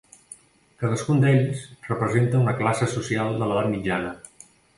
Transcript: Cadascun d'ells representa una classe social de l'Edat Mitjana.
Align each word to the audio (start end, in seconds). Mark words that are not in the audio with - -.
Cadascun 0.83 1.21
d'ells 1.23 1.61
representa 1.89 2.41
una 2.45 2.55
classe 2.63 2.89
social 2.95 3.37
de 3.43 3.51
l'Edat 3.53 3.71
Mitjana. 3.77 4.17